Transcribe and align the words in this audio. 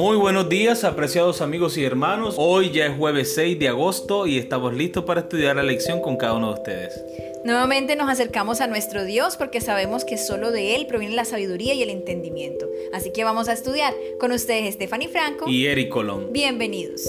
Muy 0.00 0.16
buenos 0.16 0.48
días, 0.48 0.84
apreciados 0.84 1.42
amigos 1.42 1.76
y 1.76 1.84
hermanos. 1.84 2.36
Hoy 2.38 2.70
ya 2.70 2.86
es 2.86 2.96
jueves 2.96 3.34
6 3.34 3.58
de 3.58 3.68
agosto 3.68 4.26
y 4.26 4.38
estamos 4.38 4.72
listos 4.72 5.04
para 5.04 5.20
estudiar 5.20 5.56
la 5.56 5.62
lección 5.62 6.00
con 6.00 6.16
cada 6.16 6.32
uno 6.32 6.46
de 6.46 6.54
ustedes. 6.54 7.04
Nuevamente 7.44 7.96
nos 7.96 8.08
acercamos 8.08 8.62
a 8.62 8.66
nuestro 8.66 9.04
Dios 9.04 9.36
porque 9.36 9.60
sabemos 9.60 10.06
que 10.06 10.16
solo 10.16 10.52
de 10.52 10.74
Él 10.74 10.86
proviene 10.86 11.14
la 11.14 11.26
sabiduría 11.26 11.74
y 11.74 11.82
el 11.82 11.90
entendimiento. 11.90 12.66
Así 12.94 13.12
que 13.12 13.24
vamos 13.24 13.50
a 13.50 13.52
estudiar 13.52 13.92
con 14.18 14.32
ustedes 14.32 14.72
Stephanie 14.72 15.08
Franco 15.08 15.46
y 15.46 15.66
Eric 15.66 15.90
Colón. 15.90 16.28
Bienvenidos. 16.32 17.02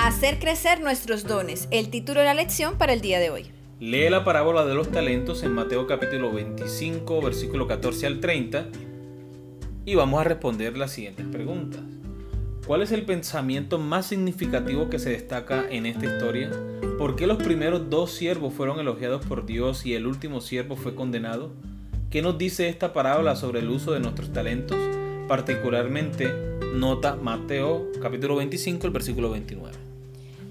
Hacer 0.00 0.40
crecer 0.40 0.80
nuestros 0.80 1.22
dones, 1.22 1.68
el 1.70 1.88
título 1.88 2.18
de 2.18 2.26
la 2.26 2.34
lección 2.34 2.78
para 2.78 2.94
el 2.94 3.00
día 3.00 3.20
de 3.20 3.30
hoy. 3.30 3.59
Lee 3.80 4.10
la 4.10 4.24
parábola 4.24 4.66
de 4.66 4.74
los 4.74 4.90
talentos 4.92 5.42
en 5.42 5.54
Mateo 5.54 5.86
capítulo 5.86 6.30
25, 6.30 7.22
versículo 7.22 7.66
14 7.66 8.06
al 8.08 8.20
30 8.20 8.66
y 9.86 9.94
vamos 9.94 10.20
a 10.20 10.24
responder 10.24 10.76
las 10.76 10.92
siguientes 10.92 11.24
preguntas. 11.24 11.80
¿Cuál 12.66 12.82
es 12.82 12.92
el 12.92 13.06
pensamiento 13.06 13.78
más 13.78 14.04
significativo 14.04 14.90
que 14.90 14.98
se 14.98 15.08
destaca 15.08 15.64
en 15.70 15.86
esta 15.86 16.04
historia? 16.04 16.50
¿Por 16.98 17.16
qué 17.16 17.26
los 17.26 17.38
primeros 17.38 17.88
dos 17.88 18.12
siervos 18.12 18.52
fueron 18.52 18.80
elogiados 18.80 19.24
por 19.24 19.46
Dios 19.46 19.86
y 19.86 19.94
el 19.94 20.06
último 20.06 20.42
siervo 20.42 20.76
fue 20.76 20.94
condenado? 20.94 21.50
¿Qué 22.10 22.20
nos 22.20 22.36
dice 22.36 22.68
esta 22.68 22.92
parábola 22.92 23.34
sobre 23.34 23.60
el 23.60 23.70
uso 23.70 23.92
de 23.92 24.00
nuestros 24.00 24.30
talentos? 24.30 24.76
Particularmente 25.26 26.30
nota 26.74 27.16
Mateo 27.16 27.90
capítulo 28.02 28.36
25, 28.36 28.86
el 28.86 28.92
versículo 28.92 29.30
29. 29.30 29.79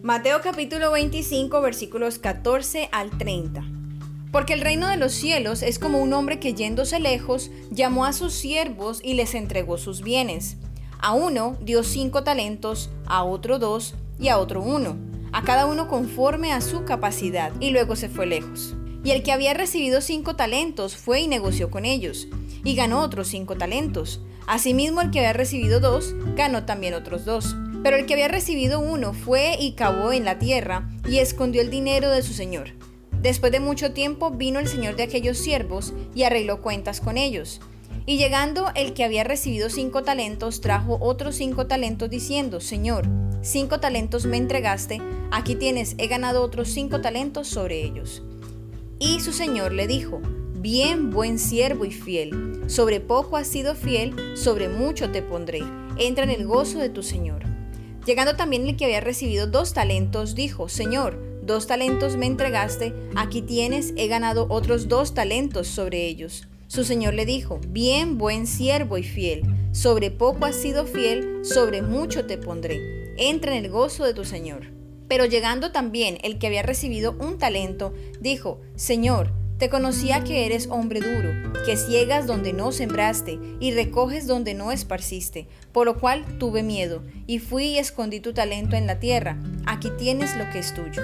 Mateo 0.02 0.40
capítulo 0.42 0.94
25 0.94 1.60
versículos 1.60 2.20
14 2.20 2.88
al 2.94 3.10
30. 3.18 3.66
Porque 4.32 4.54
el 4.54 4.62
reino 4.62 4.88
de 4.88 4.96
los 4.96 5.12
cielos 5.12 5.62
es 5.62 5.78
como 5.78 6.02
un 6.02 6.14
hombre 6.14 6.40
que 6.40 6.54
yéndose 6.54 7.02
lejos 7.02 7.52
llamó 7.70 8.06
a 8.06 8.14
sus 8.14 8.32
siervos 8.32 9.02
y 9.04 9.16
les 9.16 9.36
entregó 9.36 9.78
sus 9.78 10.02
bienes. 10.02 10.56
A 11.02 11.12
uno 11.12 11.58
dio 11.60 11.84
cinco 11.84 12.24
talentos, 12.24 12.90
a 13.08 13.26
otro 13.26 13.60
dos 13.60 13.96
y 14.18 14.30
a 14.30 14.38
otro 14.38 14.62
uno, 14.62 14.96
a 15.34 15.44
cada 15.44 15.66
uno 15.66 15.90
conforme 15.90 16.54
a 16.54 16.62
su 16.62 16.86
capacidad, 16.86 17.52
y 17.60 17.72
luego 17.72 17.98
se 17.98 18.08
fue 18.08 18.26
lejos. 18.26 18.76
Y 19.04 19.12
el 19.12 19.22
que 19.22 19.34
había 19.34 19.54
recibido 19.54 20.00
cinco 20.00 20.38
talentos 20.38 20.96
fue 20.96 21.20
y 21.20 21.28
negoció 21.28 21.70
con 21.70 21.84
ellos, 21.84 22.30
y 22.64 22.74
ganó 22.74 23.02
otros 23.02 23.28
cinco 23.28 23.58
talentos. 23.58 24.22
Asimismo 24.48 25.02
el 25.02 25.12
que 25.12 25.20
había 25.20 25.34
recibido 25.34 25.82
dos, 25.82 26.16
ganó 26.38 26.66
también 26.66 26.94
otros 26.94 27.26
dos. 27.26 27.54
Pero 27.84 27.96
el 27.96 28.06
que 28.06 28.14
había 28.14 28.28
recibido 28.28 28.80
uno 28.80 29.14
fue 29.14 29.56
y 29.60 29.74
cavó 29.74 30.12
en 30.12 30.26
la 30.26 30.40
tierra 30.40 30.90
y 31.08 31.20
escondió 31.20 31.62
el 31.62 31.70
dinero 31.70 32.10
de 32.10 32.22
su 32.22 32.34
señor. 32.34 32.72
Después 33.22 33.52
de 33.52 33.60
mucho 33.60 33.92
tiempo 33.92 34.32
vino 34.32 34.60
el 34.60 34.68
señor 34.68 34.96
de 34.96 35.04
aquellos 35.04 35.38
siervos 35.38 35.94
y 36.16 36.24
arregló 36.24 36.62
cuentas 36.62 37.02
con 37.02 37.18
ellos. 37.18 37.60
Y 38.06 38.18
llegando 38.18 38.72
el 38.76 38.94
que 38.94 39.04
había 39.04 39.24
recibido 39.24 39.70
cinco 39.70 40.04
talentos, 40.04 40.62
trajo 40.62 40.98
otros 41.02 41.36
cinco 41.36 41.68
talentos 41.68 42.10
diciendo, 42.10 42.60
Señor, 42.60 43.06
cinco 43.42 43.80
talentos 43.80 44.26
me 44.26 44.38
entregaste, 44.38 45.02
aquí 45.32 45.56
tienes, 45.56 45.96
he 45.98 46.08
ganado 46.08 46.42
otros 46.42 46.70
cinco 46.70 47.02
talentos 47.02 47.48
sobre 47.48 47.84
ellos. 47.84 48.24
Y 49.00 49.20
su 49.20 49.32
señor 49.32 49.74
le 49.74 49.88
dijo, 49.88 50.22
Bien, 50.56 51.10
buen 51.10 51.40
siervo 51.40 51.86
y 51.86 51.92
fiel, 51.92 52.64
sobre 52.68 53.00
poco 53.00 53.38
has 53.38 53.48
sido 53.48 53.76
fiel, 53.76 54.14
sobre 54.36 54.68
mucho 54.68 55.10
te 55.10 55.22
pondré, 55.22 55.62
entra 55.98 56.26
en 56.26 56.32
el 56.32 56.46
gozo 56.46 56.80
de 56.80 56.90
tu 56.90 57.02
señor. 57.04 57.59
Llegando 58.06 58.36
también 58.36 58.68
el 58.68 58.76
que 58.76 58.86
había 58.86 59.02
recibido 59.02 59.48
dos 59.48 59.74
talentos, 59.74 60.36
dijo, 60.36 60.70
Señor, 60.70 61.20
dos 61.44 61.68
talentos 61.68 62.16
me 62.16 62.26
entregaste, 62.26 62.94
aquí 63.16 63.42
tienes, 63.42 63.94
he 63.98 64.08
ganado 64.08 64.48
otros 64.50 64.88
dos 64.88 65.14
talentos 65.14 65.68
sobre 65.68 66.06
ellos. 66.06 66.48
Su 66.68 66.84
señor 66.84 67.16
le 67.16 67.26
dijo, 67.26 67.60
Bien, 67.68 68.18
buen 68.18 68.46
siervo 68.46 68.98
y 68.98 69.04
fiel, 69.04 69.42
sobre 69.72 70.12
poco 70.12 70.46
has 70.46 70.56
sido 70.56 70.86
fiel, 70.86 71.44
sobre 71.44 71.82
mucho 71.82 72.26
te 72.26 72.38
pondré. 72.38 73.16
Entra 73.18 73.56
en 73.56 73.66
el 73.66 73.72
gozo 73.72 74.06
de 74.06 74.14
tu 74.14 74.24
señor. 74.24 74.68
Pero 75.08 75.26
llegando 75.26 75.72
también 75.72 76.20
el 76.22 76.38
que 76.38 76.46
había 76.46 76.62
recibido 76.62 77.16
un 77.20 77.40
talento, 77.40 77.94
dijo, 78.22 78.62
Señor, 78.76 79.34
te 79.60 79.70
conocía 79.70 80.24
que 80.24 80.46
eres 80.46 80.68
hombre 80.72 81.02
duro, 81.02 81.52
que 81.66 81.76
ciegas 81.76 82.26
donde 82.26 82.54
no 82.54 82.72
sembraste 82.72 83.38
y 83.60 83.72
recoges 83.72 84.26
donde 84.26 84.54
no 84.54 84.72
esparciste, 84.72 85.48
por 85.74 85.86
lo 85.86 86.00
cual 86.00 86.26
tuve 86.40 86.64
miedo, 86.64 87.04
y 87.28 87.40
fui 87.40 87.66
y 87.66 87.78
escondí 87.78 88.22
tu 88.22 88.34
talento 88.34 88.78
en 88.78 88.88
la 88.88 89.00
tierra, 89.00 89.38
aquí 89.66 89.90
tienes 89.98 90.38
lo 90.38 90.50
que 90.50 90.60
es 90.60 90.74
tuyo. 90.74 91.04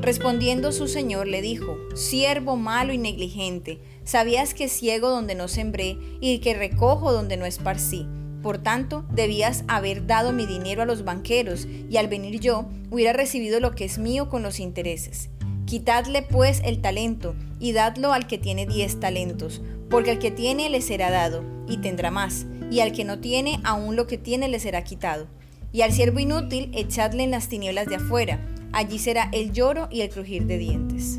Respondiendo 0.00 0.70
su 0.70 0.86
señor 0.86 1.26
le 1.26 1.42
dijo, 1.42 1.76
Siervo 1.96 2.56
malo 2.56 2.92
y 2.92 2.98
negligente, 2.98 3.80
sabías 4.04 4.54
que 4.54 4.68
ciego 4.68 5.10
donde 5.10 5.34
no 5.34 5.48
sembré 5.48 5.98
y 6.20 6.38
que 6.38 6.54
recojo 6.54 7.12
donde 7.12 7.36
no 7.36 7.44
esparcí. 7.44 8.06
Por 8.40 8.58
tanto, 8.58 9.04
debías 9.10 9.64
haber 9.66 10.06
dado 10.06 10.32
mi 10.32 10.46
dinero 10.46 10.82
a 10.82 10.86
los 10.86 11.04
banqueros, 11.04 11.66
y 11.90 11.96
al 11.96 12.06
venir 12.06 12.38
yo, 12.38 12.68
hubiera 12.88 13.12
recibido 13.12 13.58
lo 13.58 13.72
que 13.72 13.84
es 13.84 13.98
mío 13.98 14.28
con 14.28 14.44
los 14.44 14.60
intereses. 14.60 15.30
Quitadle 15.66 16.22
pues 16.22 16.62
el 16.64 16.80
talento 16.80 17.34
y 17.58 17.72
dadlo 17.72 18.12
al 18.12 18.28
que 18.28 18.38
tiene 18.38 18.66
diez 18.66 19.00
talentos, 19.00 19.60
porque 19.90 20.12
al 20.12 20.20
que 20.20 20.30
tiene 20.30 20.70
le 20.70 20.80
será 20.80 21.10
dado 21.10 21.42
y 21.68 21.78
tendrá 21.78 22.12
más, 22.12 22.46
y 22.70 22.78
al 22.78 22.92
que 22.92 23.04
no 23.04 23.18
tiene 23.18 23.58
aún 23.64 23.96
lo 23.96 24.06
que 24.06 24.16
tiene 24.16 24.48
le 24.48 24.60
será 24.60 24.84
quitado. 24.84 25.26
Y 25.72 25.82
al 25.82 25.92
siervo 25.92 26.20
inútil 26.20 26.70
echadle 26.72 27.24
en 27.24 27.32
las 27.32 27.48
tinieblas 27.48 27.88
de 27.88 27.96
afuera, 27.96 28.40
allí 28.72 29.00
será 29.00 29.28
el 29.32 29.52
lloro 29.52 29.88
y 29.90 30.02
el 30.02 30.10
crujir 30.10 30.46
de 30.46 30.58
dientes. 30.58 31.18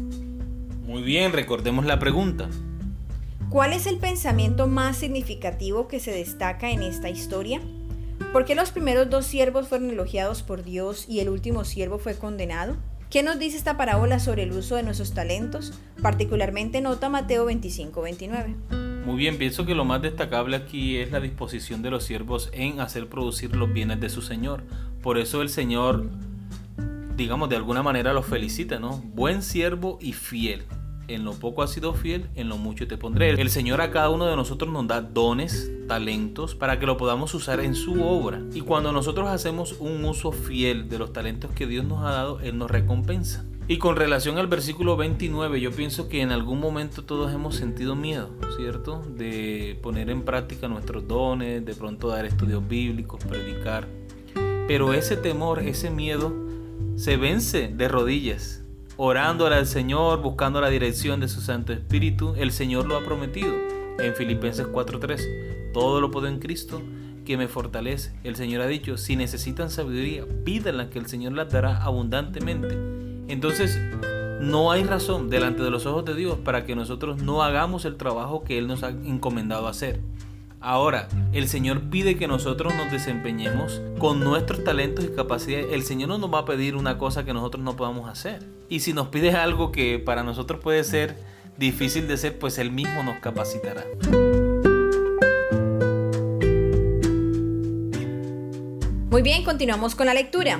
Muy 0.85 1.01
bien, 1.01 1.33
recordemos 1.33 1.85
la 1.85 1.99
pregunta. 1.99 2.49
¿Cuál 3.49 3.73
es 3.73 3.85
el 3.85 3.97
pensamiento 3.97 4.67
más 4.67 4.95
significativo 4.95 5.89
que 5.89 5.99
se 5.99 6.11
destaca 6.11 6.71
en 6.71 6.83
esta 6.83 7.09
historia? 7.09 7.59
¿Por 8.31 8.45
qué 8.45 8.55
los 8.55 8.71
primeros 8.71 9.09
dos 9.09 9.25
siervos 9.25 9.67
fueron 9.67 9.89
elogiados 9.89 10.41
por 10.41 10.63
Dios 10.63 11.05
y 11.09 11.19
el 11.19 11.27
último 11.27 11.65
siervo 11.65 11.99
fue 11.99 12.15
condenado? 12.15 12.77
¿Qué 13.09 13.23
nos 13.23 13.39
dice 13.39 13.55
esta 13.55 13.77
parábola 13.77 14.19
sobre 14.19 14.43
el 14.43 14.51
uso 14.51 14.75
de 14.75 14.83
nuestros 14.83 15.13
talentos? 15.13 15.73
Particularmente 16.01 16.81
nota 16.81 17.07
Mateo 17.07 17.45
25, 17.45 18.01
29. 18.01 18.55
Muy 19.05 19.15
bien, 19.15 19.37
pienso 19.37 19.65
que 19.65 19.75
lo 19.75 19.85
más 19.85 20.01
destacable 20.01 20.57
aquí 20.57 20.97
es 20.97 21.09
la 21.13 21.21
disposición 21.21 21.81
de 21.81 21.89
los 21.89 22.03
siervos 22.03 22.49
en 22.51 22.81
hacer 22.81 23.07
producir 23.07 23.55
los 23.55 23.71
bienes 23.71 24.01
de 24.01 24.09
su 24.09 24.21
Señor. 24.21 24.63
Por 25.01 25.17
eso 25.17 25.41
el 25.41 25.47
Señor, 25.47 26.09
digamos, 27.15 27.47
de 27.47 27.55
alguna 27.55 27.81
manera 27.81 28.11
los 28.11 28.25
felicita, 28.25 28.77
¿no? 28.77 28.97
Buen 28.97 29.41
siervo 29.41 29.97
y 30.01 30.11
fiel 30.11 30.65
en 31.07 31.23
lo 31.23 31.33
poco 31.33 31.63
has 31.63 31.71
sido 31.71 31.93
fiel, 31.93 32.27
en 32.35 32.49
lo 32.49 32.57
mucho 32.57 32.87
te 32.87 32.97
pondré. 32.97 33.29
El 33.29 33.49
Señor 33.49 33.81
a 33.81 33.91
cada 33.91 34.09
uno 34.09 34.25
de 34.25 34.35
nosotros 34.35 34.71
nos 34.71 34.87
da 34.87 35.01
dones, 35.01 35.71
talentos, 35.87 36.55
para 36.55 36.79
que 36.79 36.85
lo 36.85 36.97
podamos 36.97 37.33
usar 37.33 37.59
en 37.59 37.75
su 37.75 38.03
obra. 38.03 38.41
Y 38.53 38.61
cuando 38.61 38.91
nosotros 38.91 39.27
hacemos 39.29 39.75
un 39.79 40.03
uso 40.05 40.31
fiel 40.31 40.89
de 40.89 40.99
los 40.99 41.13
talentos 41.13 41.51
que 41.51 41.67
Dios 41.67 41.85
nos 41.85 42.03
ha 42.03 42.11
dado, 42.11 42.39
Él 42.41 42.57
nos 42.57 42.69
recompensa. 42.69 43.45
Y 43.69 43.79
con 43.79 43.97
relación 43.97 44.37
al 44.37 44.47
versículo 44.47 44.95
29, 44.95 45.59
yo 45.59 45.71
pienso 45.71 46.07
que 46.07 46.21
en 46.21 46.31
algún 46.31 46.61
momento 46.61 47.03
todos 47.03 47.33
hemos 47.33 47.55
sentido 47.55 47.95
miedo, 47.95 48.29
¿cierto? 48.55 49.03
De 49.17 49.77
poner 49.81 50.09
en 50.09 50.23
práctica 50.23 50.69
nuestros 50.69 51.05
dones, 51.05 51.65
de 51.65 51.75
pronto 51.75 52.07
dar 52.07 52.25
estudios 52.25 52.65
bíblicos, 52.65 53.21
predicar. 53.25 53.87
Pero 54.67 54.93
ese 54.93 55.17
temor, 55.17 55.59
ese 55.59 55.89
miedo, 55.89 56.33
se 56.95 57.17
vence 57.17 57.67
de 57.67 57.87
rodillas 57.89 58.63
orándole 58.97 59.55
al 59.55 59.67
Señor, 59.67 60.21
buscando 60.21 60.59
la 60.59 60.69
dirección 60.69 61.19
de 61.19 61.27
su 61.27 61.41
Santo 61.41 61.71
Espíritu, 61.71 62.33
el 62.37 62.51
Señor 62.51 62.87
lo 62.87 62.97
ha 62.97 63.05
prometido. 63.05 63.53
En 63.99 64.15
Filipenses 64.15 64.67
4:3, 64.67 65.71
todo 65.73 66.01
lo 66.01 66.11
puedo 66.11 66.27
en 66.27 66.39
Cristo 66.39 66.81
que 67.25 67.37
me 67.37 67.47
fortalece. 67.47 68.13
El 68.23 68.35
Señor 68.35 68.61
ha 68.61 68.67
dicho, 68.67 68.97
si 68.97 69.15
necesitan 69.15 69.69
sabiduría, 69.69 70.25
pídanla 70.43 70.89
que 70.89 70.99
el 70.99 71.07
Señor 71.07 71.33
las 71.33 71.51
dará 71.51 71.83
abundantemente. 71.83 72.77
Entonces, 73.27 73.79
no 74.39 74.71
hay 74.71 74.83
razón 74.83 75.29
delante 75.29 75.63
de 75.63 75.69
los 75.69 75.85
ojos 75.85 76.05
de 76.05 76.15
Dios 76.15 76.37
para 76.43 76.63
que 76.65 76.75
nosotros 76.75 77.21
no 77.21 77.43
hagamos 77.43 77.85
el 77.85 77.97
trabajo 77.97 78.43
que 78.43 78.57
Él 78.57 78.67
nos 78.67 78.83
ha 78.83 78.89
encomendado 78.89 79.67
hacer. 79.67 79.99
Ahora, 80.59 81.07
el 81.33 81.47
Señor 81.47 81.89
pide 81.89 82.17
que 82.17 82.27
nosotros 82.27 82.73
nos 82.75 82.91
desempeñemos 82.91 83.81
con 83.99 84.19
nuestros 84.19 84.63
talentos 84.63 85.05
y 85.05 85.09
capacidades. 85.09 85.67
El 85.71 85.83
Señor 85.83 86.09
no 86.09 86.17
nos 86.17 86.33
va 86.33 86.39
a 86.39 86.45
pedir 86.45 86.75
una 86.75 86.97
cosa 86.97 87.25
que 87.25 87.33
nosotros 87.33 87.63
no 87.63 87.75
podamos 87.75 88.09
hacer. 88.09 88.56
Y 88.69 88.81
si 88.81 88.93
nos 88.93 89.07
pide 89.07 89.31
algo 89.31 89.71
que 89.71 89.99
para 89.99 90.23
nosotros 90.23 90.59
puede 90.61 90.83
ser 90.83 91.15
difícil 91.57 92.07
de 92.07 92.15
hacer, 92.15 92.37
pues 92.37 92.57
Él 92.57 92.71
mismo 92.71 93.03
nos 93.03 93.19
capacitará. 93.19 93.85
Muy 99.09 99.21
bien, 99.21 99.43
continuamos 99.43 99.95
con 99.95 100.05
la 100.05 100.13
lectura. 100.13 100.59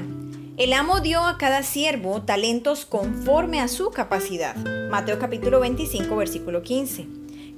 El 0.57 0.73
amo 0.73 1.01
dio 1.01 1.23
a 1.23 1.37
cada 1.37 1.61
siervo 1.61 2.23
talentos 2.23 2.85
conforme 2.85 3.59
a 3.59 3.67
su 3.67 3.91
capacidad. 3.91 4.55
Mateo 4.89 5.19
capítulo 5.19 5.59
25, 5.59 6.15
versículo 6.15 6.63
15. 6.63 7.07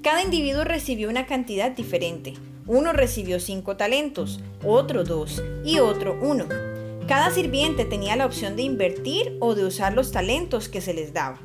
Cada 0.01 0.23
individuo 0.23 0.63
recibió 0.63 1.09
una 1.09 1.25
cantidad 1.25 1.71
diferente. 1.71 2.33
Uno 2.65 2.91
recibió 2.91 3.39
cinco 3.39 3.77
talentos, 3.77 4.41
otro 4.65 5.03
dos 5.03 5.41
y 5.63 5.79
otro 5.79 6.17
uno. 6.21 6.45
Cada 7.09 7.31
sirviente 7.31 7.85
tenía 7.85 8.15
la 8.15 8.27
opción 8.27 8.55
de 8.55 8.61
invertir 8.61 9.35
o 9.39 9.55
de 9.55 9.65
usar 9.65 9.93
los 9.93 10.11
talentos 10.11 10.69
que 10.69 10.79
se 10.79 10.93
les 10.93 11.11
daba. 11.11 11.39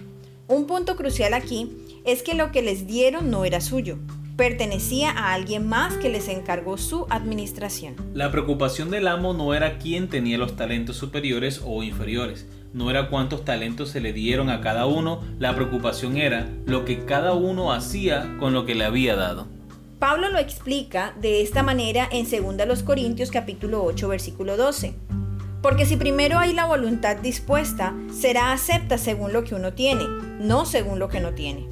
Un 0.47 0.67
punto 0.67 0.95
crucial 0.95 1.33
aquí 1.33 1.71
es 2.05 2.23
que 2.23 2.35
lo 2.35 2.53
que 2.53 2.61
les 2.61 2.87
dieron 2.87 3.31
no 3.31 3.47
era 3.47 3.63
suyo, 3.63 3.97
pertenecía 4.37 5.11
a 5.11 5.33
alguien 5.33 5.67
más 5.67 5.95
que 5.95 6.11
les 6.11 6.29
encargó 6.29 6.77
su 6.77 7.07
administración. 7.09 7.95
La 8.13 8.31
preocupación 8.31 8.91
del 8.91 9.09
amo 9.09 9.33
no 9.33 9.55
era 9.55 9.79
quién 9.79 10.11
tenía 10.11 10.37
los 10.37 10.55
talentos 10.55 10.99
superiores 10.99 11.63
o 11.65 11.83
inferiores, 11.83 12.45
no 12.75 12.91
era 12.91 13.09
cuántos 13.09 13.47
talentos 13.47 13.89
se 13.89 14.03
le 14.03 14.13
dieron 14.13 14.51
a 14.51 14.61
cada 14.61 14.85
uno, 14.85 15.23
la 15.39 15.55
preocupación 15.55 16.19
era 16.19 16.47
lo 16.67 16.85
que 16.85 17.07
cada 17.07 17.33
uno 17.33 17.73
hacía 17.73 18.37
con 18.39 18.53
lo 18.53 18.67
que 18.67 18.75
le 18.75 18.85
había 18.85 19.17
dado. 19.17 19.47
Pablo 19.99 20.29
lo 20.29 20.39
explica 20.39 21.15
de 21.23 21.41
esta 21.41 21.63
manera 21.63 22.07
en 22.13 22.27
2 22.29 22.83
Corintios 22.83 23.31
capítulo 23.31 23.83
8 23.83 24.09
versículo 24.09 24.59
12. 24.59 25.24
Porque 25.65 25.87
si 25.87 25.97
primero 25.97 26.39
hay 26.39 26.53
la 26.53 26.67
voluntad 26.67 27.17
dispuesta, 27.17 27.95
será 28.13 28.53
acepta 28.53 28.99
según 28.99 29.33
lo 29.33 29.45
que 29.45 29.55
uno 29.55 29.73
tiene, 29.73 30.05
no 30.39 30.67
según 30.67 30.99
lo 30.99 31.09
que 31.09 31.21
no 31.21 31.33
tiene. 31.33 31.67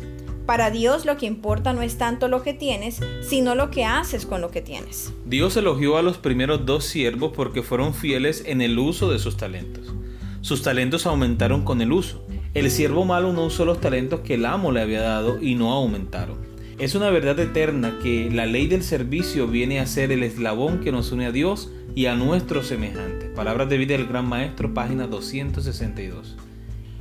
Para 0.46 0.70
Dios 0.70 1.04
lo 1.04 1.18
que 1.18 1.26
importa 1.26 1.74
no 1.74 1.82
es 1.82 1.98
tanto 1.98 2.26
lo 2.26 2.42
que 2.42 2.54
tienes, 2.54 3.00
sino 3.20 3.54
lo 3.54 3.70
que 3.70 3.84
haces 3.84 4.24
con 4.24 4.40
lo 4.40 4.50
que 4.50 4.62
tienes. 4.62 5.12
Dios 5.26 5.58
elogió 5.58 5.98
a 5.98 6.02
los 6.02 6.16
primeros 6.16 6.64
dos 6.64 6.86
siervos 6.86 7.32
porque 7.36 7.62
fueron 7.62 7.92
fieles 7.92 8.44
en 8.46 8.62
el 8.62 8.78
uso 8.78 9.12
de 9.12 9.18
sus 9.18 9.36
talentos. 9.36 9.92
Sus 10.40 10.62
talentos 10.62 11.04
aumentaron 11.04 11.62
con 11.62 11.82
el 11.82 11.92
uso. 11.92 12.24
El 12.54 12.70
siervo 12.70 13.04
malo 13.04 13.34
no 13.34 13.44
usó 13.44 13.66
los 13.66 13.78
talentos 13.78 14.20
que 14.20 14.36
el 14.36 14.46
amo 14.46 14.72
le 14.72 14.80
había 14.80 15.02
dado 15.02 15.38
y 15.38 15.54
no 15.54 15.70
aumentaron. 15.70 16.38
Es 16.78 16.94
una 16.94 17.10
verdad 17.10 17.38
eterna 17.38 17.98
que 18.02 18.30
la 18.32 18.46
ley 18.46 18.66
del 18.66 18.82
servicio 18.82 19.46
viene 19.46 19.80
a 19.80 19.86
ser 19.86 20.10
el 20.10 20.22
eslabón 20.22 20.80
que 20.80 20.92
nos 20.92 21.12
une 21.12 21.26
a 21.26 21.30
Dios 21.30 21.70
y 21.94 22.06
a 22.06 22.14
nuestros 22.14 22.66
semejantes. 22.68 23.30
Palabras 23.30 23.68
de 23.68 23.78
vida 23.78 23.96
del 23.96 24.06
Gran 24.06 24.26
Maestro, 24.26 24.72
página 24.72 25.06
262. 25.06 26.36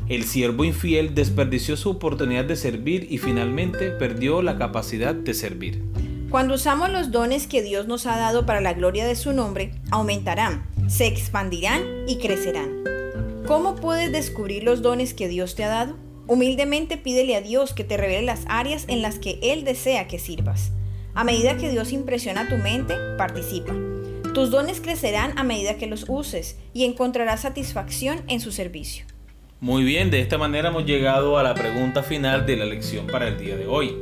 El 0.09 0.25
siervo 0.25 0.65
infiel 0.65 1.15
desperdició 1.15 1.77
su 1.77 1.89
oportunidad 1.89 2.45
de 2.45 2.55
servir 2.55 3.07
y 3.09 3.17
finalmente 3.17 3.91
perdió 3.91 4.41
la 4.41 4.57
capacidad 4.57 5.15
de 5.15 5.33
servir. 5.33 5.83
Cuando 6.29 6.55
usamos 6.55 6.89
los 6.89 7.11
dones 7.11 7.47
que 7.47 7.61
Dios 7.61 7.87
nos 7.87 8.05
ha 8.05 8.17
dado 8.17 8.45
para 8.45 8.61
la 8.61 8.73
gloria 8.73 9.05
de 9.05 9.15
su 9.15 9.33
nombre, 9.33 9.73
aumentarán, 9.89 10.63
se 10.87 11.07
expandirán 11.07 11.81
y 12.07 12.17
crecerán. 12.17 12.83
¿Cómo 13.45 13.75
puedes 13.75 14.11
descubrir 14.11 14.63
los 14.63 14.81
dones 14.81 15.13
que 15.13 15.27
Dios 15.27 15.55
te 15.55 15.63
ha 15.63 15.69
dado? 15.69 15.97
Humildemente 16.27 16.97
pídele 16.97 17.35
a 17.35 17.41
Dios 17.41 17.73
que 17.73 17.83
te 17.83 17.97
revele 17.97 18.21
las 18.23 18.43
áreas 18.47 18.85
en 18.87 19.01
las 19.01 19.19
que 19.19 19.39
Él 19.41 19.63
desea 19.63 20.07
que 20.07 20.19
sirvas. 20.19 20.71
A 21.13 21.23
medida 21.23 21.57
que 21.57 21.69
Dios 21.69 21.91
impresiona 21.91 22.47
tu 22.47 22.55
mente, 22.57 22.95
participa. 23.17 23.73
Tus 24.33 24.49
dones 24.49 24.79
crecerán 24.79 25.37
a 25.37 25.43
medida 25.43 25.75
que 25.75 25.87
los 25.87 26.05
uses 26.07 26.57
y 26.73 26.85
encontrarás 26.85 27.41
satisfacción 27.41 28.21
en 28.29 28.39
su 28.39 28.53
servicio. 28.53 29.03
Muy 29.59 29.83
bien, 29.83 30.09
de 30.09 30.21
esta 30.21 30.37
manera 30.37 30.69
hemos 30.69 30.85
llegado 30.85 31.37
a 31.37 31.43
la 31.43 31.53
pregunta 31.53 32.01
final 32.01 32.45
de 32.45 32.55
la 32.55 32.63
lección 32.63 33.07
para 33.07 33.27
el 33.27 33.37
día 33.37 33.57
de 33.57 33.67
hoy. 33.67 33.93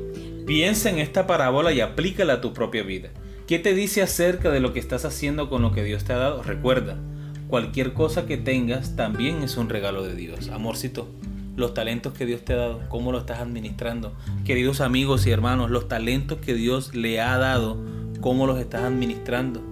Piensa 0.46 0.92
en 0.92 1.00
esta 1.00 1.26
parábola 1.26 1.74
y 1.74 1.82
aplícala 1.82 2.34
a 2.34 2.42
tu 2.42 2.54
propia 2.54 2.84
vida. 2.84 3.10
¿Qué 3.48 3.58
te 3.58 3.74
dice 3.74 4.04
acerca 4.04 4.52
de 4.52 4.60
lo 4.60 4.72
que 4.72 4.80
estás 4.80 5.04
haciendo 5.04 5.50
con 5.50 5.64
lo 5.64 5.72
que 5.72 5.84
Dios 5.84 6.04
te 6.04 6.14
ha 6.14 6.18
dado? 6.18 6.44
Recuerda, 6.44 7.00
cualquier 7.48 7.94
cosa 7.94 8.28
que 8.28 8.38
tengas 8.38 8.96
también 8.96 9.42
es 9.42 9.58
un 9.58 9.68
regalo 9.68 10.04
de 10.04 10.14
Dios. 10.14 10.50
Amorcito, 10.50 11.10
los 11.56 11.74
talentos 11.74 12.14
que 12.14 12.28
Dios 12.28 12.46
te 12.46 12.54
ha 12.54 12.58
dado, 12.58 12.82
cómo 12.88 13.12
lo 13.12 13.18
estás 13.18 13.40
administrando. 13.40 14.14
Queridos 14.46 14.80
amigos 14.80 15.26
y 15.26 15.32
hermanos, 15.32 15.72
los 15.72 15.88
talentos 15.88 16.38
que 16.38 16.54
Dios 16.54 16.94
le 16.94 17.20
ha 17.20 17.36
dado, 17.40 17.84
cómo 18.22 18.46
los 18.46 18.60
estás 18.60 18.84
administrando 18.84 19.69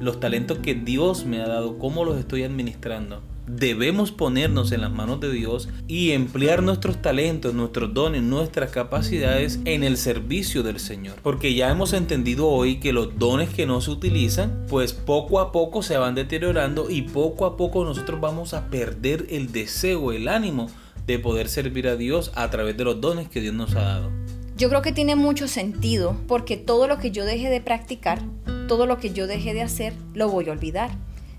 los 0.00 0.18
talentos 0.18 0.58
que 0.58 0.74
Dios 0.74 1.26
me 1.26 1.40
ha 1.40 1.48
dado, 1.48 1.78
cómo 1.78 2.04
los 2.04 2.18
estoy 2.18 2.42
administrando. 2.42 3.22
Debemos 3.46 4.12
ponernos 4.12 4.70
en 4.70 4.80
las 4.80 4.92
manos 4.92 5.20
de 5.20 5.32
Dios 5.32 5.68
y 5.88 6.12
emplear 6.12 6.62
nuestros 6.62 7.02
talentos, 7.02 7.52
nuestros 7.52 7.92
dones, 7.92 8.22
nuestras 8.22 8.70
capacidades 8.70 9.60
en 9.64 9.82
el 9.82 9.96
servicio 9.96 10.62
del 10.62 10.78
Señor. 10.78 11.16
Porque 11.22 11.54
ya 11.54 11.70
hemos 11.70 11.92
entendido 11.92 12.46
hoy 12.46 12.78
que 12.78 12.92
los 12.92 13.18
dones 13.18 13.50
que 13.50 13.66
no 13.66 13.80
se 13.80 13.90
utilizan, 13.90 14.66
pues 14.68 14.92
poco 14.92 15.40
a 15.40 15.50
poco 15.50 15.82
se 15.82 15.98
van 15.98 16.14
deteriorando 16.14 16.90
y 16.90 17.02
poco 17.02 17.44
a 17.44 17.56
poco 17.56 17.84
nosotros 17.84 18.20
vamos 18.20 18.54
a 18.54 18.68
perder 18.68 19.26
el 19.30 19.50
deseo, 19.50 20.12
el 20.12 20.28
ánimo 20.28 20.68
de 21.06 21.18
poder 21.18 21.48
servir 21.48 21.88
a 21.88 21.96
Dios 21.96 22.30
a 22.36 22.50
través 22.50 22.76
de 22.76 22.84
los 22.84 23.00
dones 23.00 23.28
que 23.28 23.40
Dios 23.40 23.54
nos 23.54 23.74
ha 23.74 23.82
dado. 23.82 24.10
Yo 24.56 24.68
creo 24.68 24.82
que 24.82 24.92
tiene 24.92 25.16
mucho 25.16 25.48
sentido 25.48 26.16
porque 26.28 26.56
todo 26.56 26.86
lo 26.86 26.98
que 26.98 27.10
yo 27.10 27.24
deje 27.24 27.48
de 27.48 27.60
practicar 27.60 28.22
todo 28.70 28.86
lo 28.86 28.98
que 28.98 29.10
yo 29.10 29.26
dejé 29.26 29.52
de 29.52 29.62
hacer 29.62 29.94
lo 30.14 30.28
voy 30.28 30.48
a 30.48 30.52
olvidar. 30.52 30.92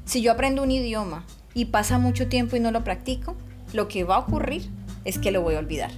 Si 0.03 0.21
yo 0.21 0.33
aprendo 0.33 0.63
un 0.63 0.69
idioma 0.69 1.23
y 1.53 1.63
pasa 1.63 1.97
mucho 1.97 2.27
tiempo 2.27 2.57
y 2.57 2.59
no 2.59 2.71
lo 2.71 2.83
practico, 2.83 3.37
lo 3.71 3.87
que 3.87 4.03
va 4.03 4.17
a 4.17 4.19
ocurrir 4.19 4.69
es 5.05 5.17
que 5.17 5.31
lo 5.31 5.41
voy 5.41 5.55
a 5.55 5.59
olvidar. 5.59 5.91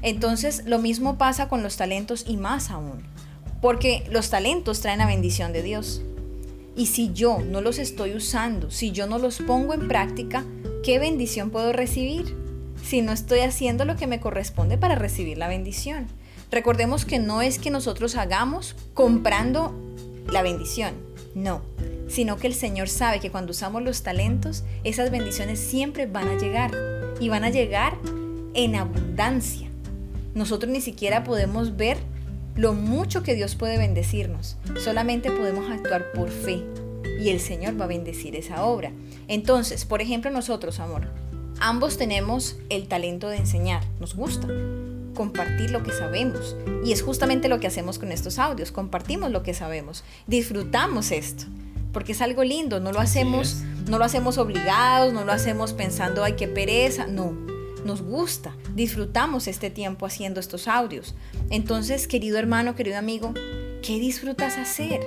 Entonces 0.00 0.62
lo 0.64 0.78
mismo 0.78 1.18
pasa 1.18 1.50
con 1.50 1.62
los 1.62 1.76
talentos 1.76 2.24
y 2.26 2.38
más 2.38 2.70
aún, 2.70 3.02
porque 3.60 4.08
los 4.10 4.30
talentos 4.30 4.80
traen 4.80 5.00
la 5.00 5.06
bendición 5.06 5.52
de 5.52 5.62
Dios. 5.62 6.00
Y 6.74 6.86
si 6.86 7.12
yo 7.12 7.40
no 7.40 7.60
los 7.60 7.78
estoy 7.78 8.14
usando, 8.14 8.70
si 8.70 8.90
yo 8.90 9.06
no 9.06 9.18
los 9.18 9.40
pongo 9.40 9.74
en 9.74 9.86
práctica, 9.86 10.46
¿qué 10.82 10.98
bendición 10.98 11.50
puedo 11.50 11.74
recibir? 11.74 12.34
Si 12.82 13.02
no 13.02 13.12
estoy 13.12 13.40
haciendo 13.40 13.84
lo 13.84 13.96
que 13.96 14.06
me 14.06 14.18
corresponde 14.18 14.78
para 14.78 14.94
recibir 14.94 15.36
la 15.36 15.48
bendición. 15.48 16.06
Recordemos 16.50 17.04
que 17.04 17.18
no 17.18 17.42
es 17.42 17.58
que 17.58 17.68
nosotros 17.68 18.16
hagamos 18.16 18.76
comprando 18.94 19.74
la 20.32 20.42
bendición. 20.42 20.94
No, 21.34 21.62
sino 22.08 22.36
que 22.36 22.48
el 22.48 22.54
Señor 22.54 22.88
sabe 22.88 23.20
que 23.20 23.30
cuando 23.30 23.52
usamos 23.52 23.82
los 23.82 24.02
talentos, 24.02 24.64
esas 24.82 25.10
bendiciones 25.10 25.60
siempre 25.60 26.06
van 26.06 26.28
a 26.28 26.36
llegar 26.36 26.72
y 27.20 27.28
van 27.28 27.44
a 27.44 27.50
llegar 27.50 27.96
en 28.54 28.74
abundancia. 28.74 29.68
Nosotros 30.34 30.72
ni 30.72 30.80
siquiera 30.80 31.22
podemos 31.22 31.76
ver 31.76 31.98
lo 32.56 32.74
mucho 32.74 33.22
que 33.22 33.34
Dios 33.34 33.54
puede 33.54 33.78
bendecirnos, 33.78 34.56
solamente 34.82 35.30
podemos 35.30 35.70
actuar 35.70 36.12
por 36.12 36.30
fe 36.30 36.64
y 37.20 37.30
el 37.30 37.40
Señor 37.40 37.80
va 37.80 37.84
a 37.84 37.88
bendecir 37.88 38.34
esa 38.34 38.64
obra. 38.64 38.92
Entonces, 39.28 39.84
por 39.84 40.02
ejemplo, 40.02 40.30
nosotros, 40.30 40.80
amor, 40.80 41.06
ambos 41.60 41.96
tenemos 41.96 42.56
el 42.68 42.88
talento 42.88 43.28
de 43.28 43.36
enseñar, 43.36 43.84
nos 44.00 44.16
gusta, 44.16 44.48
compartir 45.14 45.70
lo 45.70 45.82
que 45.82 45.92
sabemos. 45.92 46.56
Y 46.84 46.92
es 46.92 47.02
justamente 47.02 47.48
lo 47.48 47.60
que 47.60 47.66
hacemos 47.66 47.98
con 47.98 48.12
estos 48.12 48.38
audios, 48.38 48.72
compartimos 48.72 49.30
lo 49.30 49.42
que 49.42 49.54
sabemos, 49.54 50.04
disfrutamos 50.26 51.10
esto, 51.10 51.44
porque 51.92 52.12
es 52.12 52.20
algo 52.20 52.44
lindo, 52.44 52.80
no 52.80 52.92
lo 52.92 53.00
hacemos, 53.00 53.62
no 53.88 53.98
lo 53.98 54.04
hacemos 54.04 54.38
obligados, 54.38 55.12
no 55.12 55.24
lo 55.24 55.32
hacemos 55.32 55.72
pensando, 55.72 56.24
ay, 56.24 56.34
qué 56.34 56.48
pereza, 56.48 57.06
no, 57.06 57.32
nos 57.84 58.02
gusta, 58.02 58.54
disfrutamos 58.74 59.46
este 59.46 59.70
tiempo 59.70 60.06
haciendo 60.06 60.40
estos 60.40 60.68
audios. 60.68 61.14
Entonces, 61.50 62.06
querido 62.06 62.38
hermano, 62.38 62.74
querido 62.74 62.98
amigo, 62.98 63.34
¿qué 63.82 63.98
disfrutas 63.98 64.56
hacer? 64.56 65.00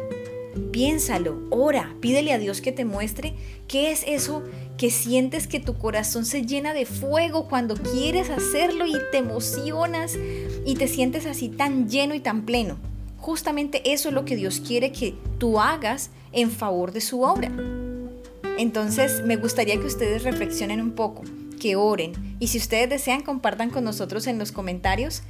Piénsalo, 0.72 1.42
ora, 1.50 1.96
pídele 2.00 2.34
a 2.34 2.38
Dios 2.38 2.62
que 2.62 2.72
te 2.72 2.86
muestre 2.86 3.34
qué 3.68 3.92
es 3.92 4.04
eso 4.08 4.44
que 4.78 4.92
sientes 4.92 5.48
que 5.48 5.60
tu 5.60 5.78
corazón 5.78 6.26
se 6.26 6.46
llena 6.46 6.74
de 6.74 6.86
fuego 6.86 7.48
cuando 7.48 7.76
quieres 7.76 8.30
hacerlo 8.30 8.86
y 8.86 8.94
te 9.12 9.18
emocionas 9.18 10.18
y 10.66 10.76
te 10.76 10.88
sientes 10.88 11.26
así 11.26 11.50
tan 11.50 11.90
lleno 11.90 12.14
y 12.14 12.20
tan 12.20 12.46
pleno. 12.46 12.78
Justamente 13.18 13.94
eso 13.94 14.10
es 14.10 14.16
lo 14.16 14.26
que 14.26 14.36
Dios 14.36 14.60
quiere 14.60 14.92
que 14.92 15.16
tú 15.38 15.60
hagas 15.60 16.10
en 16.32 16.52
favor 16.52 16.92
de 16.92 17.02
su 17.02 17.22
obra. 17.22 17.52
Entonces 18.58 19.24
me 19.26 19.38
gustaría 19.38 19.80
que 19.80 19.88
ustedes 19.88 20.24
reflexionen 20.24 20.82
un 20.82 20.92
poco, 20.92 21.24
que 21.60 21.76
oren 21.76 22.14
y 22.40 22.48
si 22.48 22.58
ustedes 22.58 22.90
desean 22.90 23.22
compartan 23.22 23.70
con 23.70 23.84
nosotros 23.84 24.28
en 24.28 24.38
los 24.38 24.52
comentarios 24.52 25.24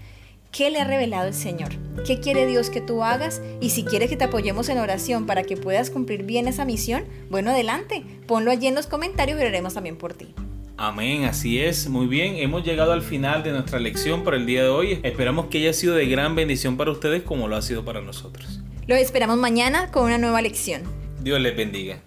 ¿Qué 0.54 0.70
le 0.70 0.80
ha 0.80 0.84
revelado 0.84 1.28
el 1.28 1.34
Señor? 1.34 1.72
¿Qué 2.06 2.20
quiere 2.20 2.46
Dios 2.46 2.70
que 2.70 2.80
tú 2.80 3.04
hagas? 3.04 3.42
Y 3.60 3.72
si 3.72 3.84
quiere 3.84 4.08
que 4.08 4.16
te 4.16 4.26
apoyemos 4.26 4.70
en 4.70 4.78
oración 4.78 5.26
para 5.26 5.42
que 5.42 5.58
puedas 5.58 5.90
cumplir 5.90 6.22
bien 6.26 6.48
esa 6.48 6.64
misión, 6.64 7.06
bueno, 7.32 7.50
adelante, 7.50 8.04
ponlo 8.28 8.52
allí 8.52 8.68
en 8.68 8.76
los 8.76 8.86
comentarios 8.86 9.40
y 9.40 9.42
oraremos 9.42 9.74
también 9.74 9.98
por 9.98 10.14
ti. 10.14 10.36
Amén, 10.78 11.24
así 11.24 11.60
es, 11.60 11.90
muy 11.90 12.06
bien, 12.06 12.36
hemos 12.36 12.64
llegado 12.64 12.92
al 12.92 13.02
final 13.02 13.42
de 13.42 13.52
nuestra 13.52 13.80
lección 13.80 14.24
por 14.24 14.36
el 14.36 14.46
día 14.46 14.62
de 14.62 14.70
hoy. 14.70 15.00
Esperamos 15.02 15.48
que 15.48 15.58
haya 15.58 15.74
sido 15.74 15.96
de 15.96 16.06
gran 16.06 16.36
bendición 16.36 16.78
para 16.78 16.92
ustedes 16.92 17.24
como 17.24 17.48
lo 17.48 17.56
ha 17.56 17.64
sido 17.64 17.84
para 17.84 18.02
nosotros. 18.02 18.62
Lo 18.86 18.94
esperamos 18.94 19.38
mañana 19.38 19.90
con 19.90 20.06
una 20.06 20.20
nueva 20.20 20.40
lección. 20.44 20.84
Dios 21.24 21.42
les 21.42 21.58
bendiga. 21.58 22.04